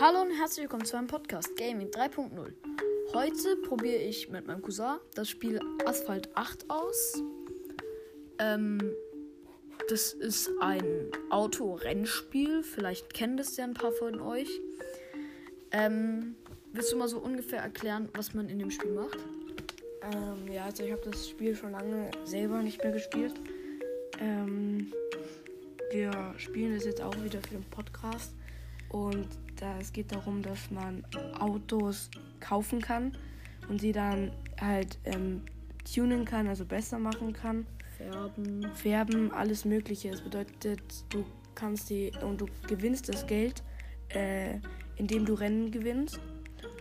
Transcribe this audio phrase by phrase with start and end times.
[0.00, 2.52] Hallo und herzlich willkommen zu meinem Podcast Gaming 3.0.
[3.14, 7.22] Heute probiere ich mit meinem Cousin das Spiel Asphalt 8 aus.
[8.40, 8.92] Ähm,
[9.88, 12.64] das ist ein Autorennspiel.
[12.64, 14.48] Vielleicht kennen das ja ein paar von euch.
[15.70, 16.34] Ähm,
[16.72, 19.18] willst du mal so ungefähr erklären, was man in dem Spiel macht?
[20.02, 23.34] Ähm, ja, also ich habe das Spiel schon lange selber nicht mehr gespielt.
[24.18, 24.92] Ähm,
[25.92, 28.32] wir spielen das jetzt auch wieder für den Podcast.
[28.90, 31.04] Und da, es geht darum, dass man
[31.38, 33.16] Autos kaufen kann
[33.68, 35.42] und sie dann halt ähm,
[35.92, 37.66] tunen kann, also besser machen kann.
[37.96, 38.66] Färben.
[38.74, 40.10] Färben, alles Mögliche.
[40.10, 41.24] Das bedeutet, du
[41.54, 43.62] kannst die und du gewinnst das Geld,
[44.08, 44.58] äh,
[44.96, 46.20] indem du Rennen gewinnst.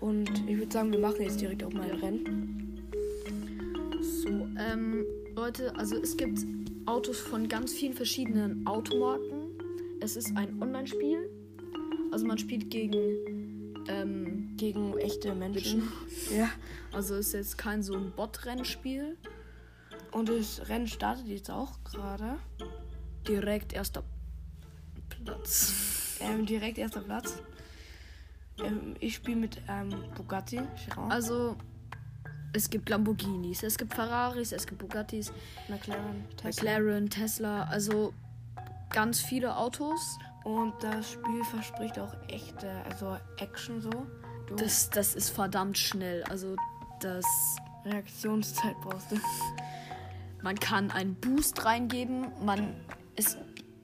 [0.00, 2.90] Und ich würde sagen, wir machen jetzt direkt auch mal ein Rennen.
[4.00, 5.04] So, ähm,
[5.34, 6.38] Leute, also es gibt
[6.86, 9.58] Autos von ganz vielen verschiedenen Automarken.
[10.00, 11.28] Es ist ein Online-Spiel.
[12.12, 15.88] Also man spielt gegen, ähm, Gegen echte Menschen.
[16.36, 16.50] Ja.
[16.92, 19.16] also ist jetzt kein so ein Bot-Rennspiel.
[20.10, 22.38] Und das Rennen startet jetzt auch gerade.
[23.26, 24.02] Direkt erster
[25.24, 26.18] Platz.
[26.20, 27.40] Ähm, direkt erster Platz.
[28.62, 31.12] Ähm, ich spiele mit ähm, Bugatti Chiron.
[31.12, 31.56] Also
[32.52, 35.32] es gibt Lamborghinis, es gibt Ferraris, es gibt Bugattis,
[35.68, 36.72] McLaren, Tesla.
[36.72, 38.14] McLaren, Tesla, also
[38.90, 40.18] ganz viele Autos.
[40.48, 43.90] Und das Spiel verspricht auch echte, also Action so.
[44.46, 46.22] Du Das, das ist verdammt schnell.
[46.24, 46.56] Also
[47.00, 47.26] das
[47.84, 49.16] Reaktionszeit brauchst du.
[50.42, 52.28] Man kann einen Boost reingeben.
[52.42, 52.74] Man,
[53.16, 53.36] ist,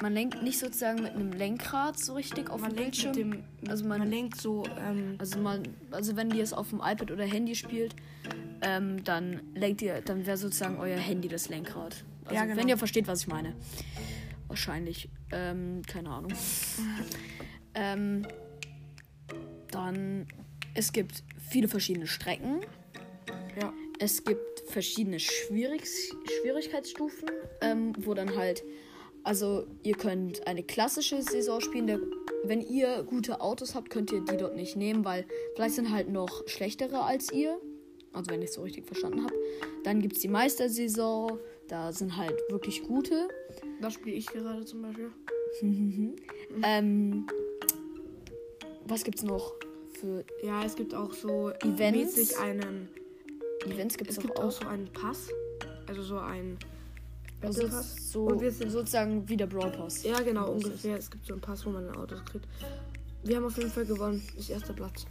[0.00, 3.12] man lenkt nicht sozusagen mit einem Lenkrad so richtig auf Man dem Bildschirm.
[3.12, 6.70] dem, Also also man- man, lenkt so, ähm, also man, also wenn ihr es auf
[6.70, 7.94] dem iPad oder Handy spielt,
[8.62, 12.02] ähm, dann lenkt ihr, dann wäre sozusagen euer Handy das Lenkrad.
[12.24, 12.56] Also Ja, genau.
[12.56, 13.54] wenn ihr versteht, was ich meine.
[14.48, 15.08] Wahrscheinlich.
[15.32, 16.32] Ähm, keine Ahnung.
[17.74, 18.26] ähm,
[19.70, 20.26] dann
[20.76, 22.60] es gibt viele verschiedene Strecken.
[23.60, 23.72] ja.
[23.98, 25.84] Es gibt verschiedene Schwierig
[26.40, 27.30] Schwierigkeitsstufen,
[27.62, 28.62] ähm, wo dann halt,
[29.24, 31.86] also ihr könnt eine klassische Saison spielen.
[31.86, 31.98] Der,
[32.44, 35.24] wenn ihr gute Autos habt, könnt ihr die dort nicht nehmen, weil
[35.54, 37.58] vielleicht sind halt noch schlechtere als ihr.
[38.12, 39.34] Also wenn ich es so richtig verstanden habe.
[39.84, 43.28] Dann gibt es die Meistersaison, da sind halt wirklich gute.
[43.80, 45.10] Das spiele ich gerade zum Beispiel.
[46.62, 47.26] Ähm,
[48.86, 49.52] was gibt's noch
[49.98, 52.16] für Ja, es gibt auch so Events?
[52.16, 52.88] mäßig einen.
[53.66, 53.96] Events?
[53.96, 55.28] Gibt's Es gibt auch so einen Pass.
[55.86, 56.58] Also so ein.
[57.42, 60.02] Also so, Und wir sind sozusagen wie der Brawl Pass.
[60.04, 60.96] Ja, genau, ungefähr.
[60.98, 62.46] Es gibt so einen Pass, wo man Autos kriegt.
[63.24, 64.22] Wir haben auf jeden Fall gewonnen.
[64.34, 65.06] Das ist erster Platz.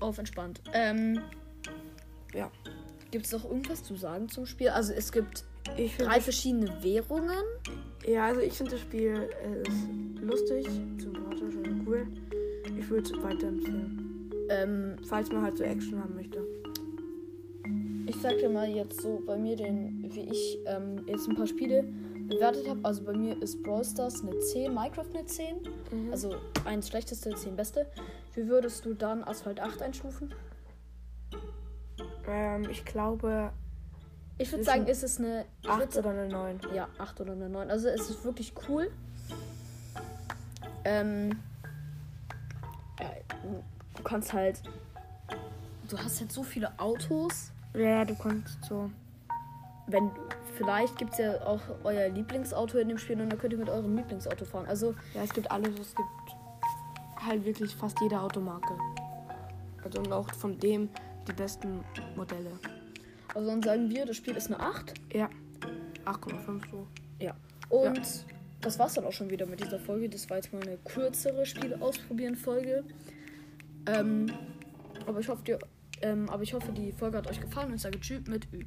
[0.00, 0.60] Auf entspannt.
[0.72, 1.20] Ähm,
[2.34, 2.50] Ja.
[3.10, 4.68] Gibt es noch irgendwas zu sagen zum Spiel?
[4.68, 5.44] Also es gibt
[5.76, 7.44] Ich drei verschiedene Währungen.
[8.06, 10.66] Ja, also ich finde das Spiel äh, ist lustig,
[10.98, 12.06] sympathisch und cool.
[12.78, 14.30] Ich würde es weiterempfehlen.
[14.48, 16.44] Ähm, Falls man halt so Action haben möchte.
[18.06, 21.46] ich sag dir mal jetzt so bei mir den, wie ich ähm, jetzt ein paar
[21.46, 21.84] Spiele
[22.28, 22.80] bewertet habe.
[22.82, 25.56] Also bei mir ist Brawl Stars eine 10, Minecraft eine 10.
[25.92, 26.10] Mhm.
[26.10, 26.34] Also
[26.64, 27.86] eins schlechteste, 10 beste.
[28.34, 30.32] Wie würdest du dann Asphalt 8 einstufen?
[32.26, 33.52] Ähm, ich glaube
[34.40, 36.60] Ich würde sagen, ist es eine ich würd 8 oder eine 9.
[36.74, 37.70] Ja, 8 oder eine 9.
[37.70, 38.90] Also es ist wirklich cool.
[40.84, 41.38] Ähm,
[42.98, 43.10] ja,
[43.96, 44.62] du kannst halt.
[45.88, 47.52] Du hast halt so viele Autos.
[47.74, 48.90] Ja, du kannst so.
[49.88, 50.10] Wenn
[50.56, 53.68] vielleicht gibt es ja auch euer Lieblingsauto in dem Spiel und dann könnt ihr mit
[53.68, 54.64] eurem Lieblingsauto fahren.
[54.66, 55.78] Also Ja, es gibt alles.
[55.78, 56.08] Es gibt
[57.22, 58.72] halt wirklich fast jede Automarke.
[59.84, 60.88] Also und auch von dem
[61.28, 61.84] die besten
[62.16, 62.52] Modelle.
[63.34, 64.94] Also dann sagen wir, das Spiel ist eine 8.
[65.12, 65.28] Ja.
[66.04, 66.86] 8,5 so.
[67.18, 67.34] Ja.
[67.68, 68.00] Und
[68.60, 70.08] das war's dann auch schon wieder mit dieser Folge.
[70.08, 72.84] Das war jetzt mal eine kürzere Spiele ausprobieren Folge.
[73.86, 74.26] Ähm,
[75.06, 75.58] aber ich hoffe, dir,
[76.02, 78.64] ähm, aber ich hoffe, die Folge hat euch gefallen und ich sage Tschüss mit Ü.